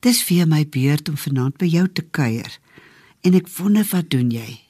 [0.00, 2.48] Dis vir my beurt om vanaand by jou te kuier.
[3.20, 4.62] En ek wonder wat doen jy?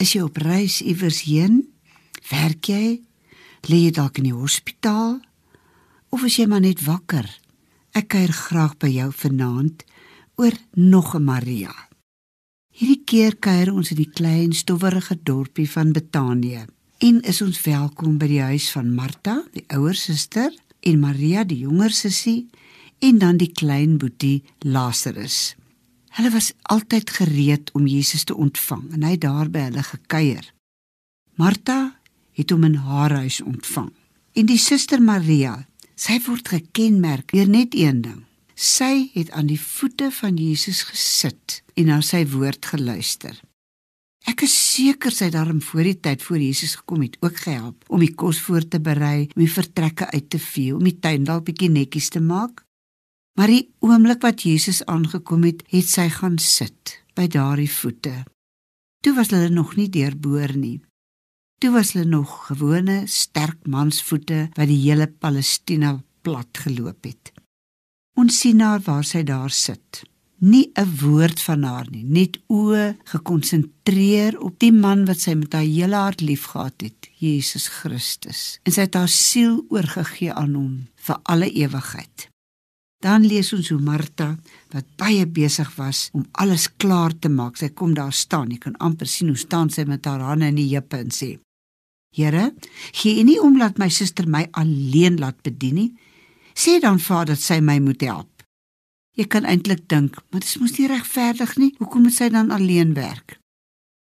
[0.00, 1.66] Is jy op reis iewers heen?
[2.30, 3.02] Werk jy?
[3.68, 5.18] Lê jy dalk in die hospitaal?
[6.08, 7.28] Of is jy maar net wakker?
[7.92, 9.84] Ek kuier graag by jou vanaand
[10.40, 11.74] oor nog 'n Maria.
[12.72, 16.66] Hierdie keer kuier ons in die klein stowwerige dorpie van Betanië
[16.98, 21.58] en is ons welkom by die huis van Martha, die ouer suster, en Maria, die
[21.58, 22.48] jonger sussie,
[22.98, 25.54] en dan die klein boetie Lazarus.
[26.16, 30.52] Hulle was altyd gereed om Jesus te ontvang en hy daar by hulle gekuier.
[31.36, 31.96] Martha
[32.36, 33.90] het hom in haar huis ontvang.
[34.36, 38.22] En die suster Maria, sy word gekenmerk deur net een ding.
[38.56, 43.36] Sy het aan die voete van Jesus gesit en na sy woord geluister.
[44.26, 47.84] Ek is seker sy het daarom voor die tyd voor Jesus gekom het ook gehelp
[47.86, 51.28] om die kos voor te berei, om die vertrekke uit te vee, om die tuin
[51.28, 52.65] dalk bietjie netjies te maak.
[53.36, 58.24] Maar die oomblik wat Jesus aangekom het, het sy gaan sit by daardie voete.
[59.04, 60.80] Toe was hulle nog nie deurboor nie.
[61.60, 67.32] Toe was hulle nog gewone sterk mansvoete wat die hele Palestina plat geloop het.
[68.16, 70.04] Ons sien haar waar sy daar sit
[70.38, 75.52] nie 'n woord van haar nie, net oë gekonsentreer op die man wat sy met
[75.52, 78.58] haar hele hart liefgehad het, Jesus Christus.
[78.62, 82.28] En sy het haar siel oorgegee aan hom vir alle ewigheid.
[83.04, 84.36] Dan lees ons hoe Martha,
[84.72, 88.76] wat baie besig was om alles klaar te maak, sy kom daar staan, jy kan
[88.80, 91.36] amper sien hoe staan sy met haar hande in die heupe en sê:
[92.16, 92.54] "Here,
[92.92, 95.92] gee U nie om laat my suster my alleen laat bedien nie.
[96.54, 98.30] Sê dan Vader dat sy my moet help."
[99.16, 101.74] Jy kan eintlik dink, maar dit moes nie regverdig nie.
[101.78, 103.38] Hoekom moet sy dan alleen werk?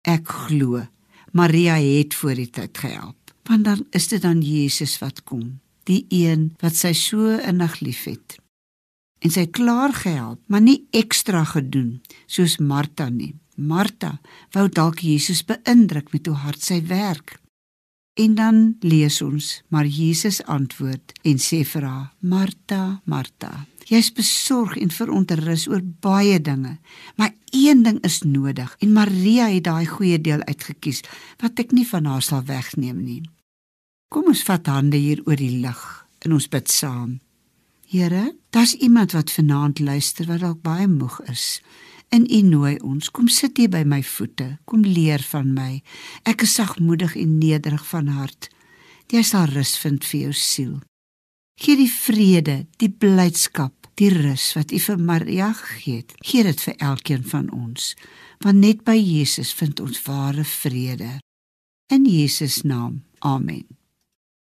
[0.02, 0.86] Ek glo
[1.32, 3.16] Maria het voor die tyd gehelp.
[3.44, 8.38] Want dan is dit dan Jesus wat kom, die een wat sy so innig liefhet.
[9.24, 13.32] En sy klaar gehelp, maar nie ekstra gedoen soos Martha nie.
[13.56, 14.18] Martha
[14.52, 17.38] wou dalk Jesus beïndruk met hoe hard sy werk.
[18.20, 24.78] En dan lees ons, maar Jesus antwoord en sê vir haar: "Martha, Martha, Jy's besorg
[24.80, 26.78] en veronterus oor baie dinge,
[27.20, 31.02] maar een ding is nodig en Maria het daai goeie deel uitgekies
[31.42, 33.20] wat ek nie van haar sal wegneem nie.
[34.08, 35.82] Kom ons vat hande hier oor die lig
[36.24, 37.18] en ons bid saam.
[37.94, 41.62] Here, daar's iemand wat vanaand luister wat dalk baie moeg is.
[42.10, 45.78] En U nooi ons, kom sit hier by my voete, kom leer van my.
[46.26, 48.48] Ek is sagmoedig en nederig van hart.
[49.14, 50.74] Jy sal rus vind vir jou siel.
[51.62, 56.18] Gee die vrede, die blydskap, die rus wat U vir Maria gegee het.
[56.26, 57.92] Gee dit vir elkeen van ons,
[58.42, 61.20] want net by Jesus vind ons ware vrede.
[61.94, 63.04] In Jesus naam.
[63.22, 63.83] Amen.